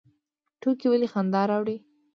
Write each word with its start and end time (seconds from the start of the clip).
ټوکې 0.61 0.87
ولې 0.91 1.07
خندا 1.13 1.41
راوړي؟ 1.51 1.77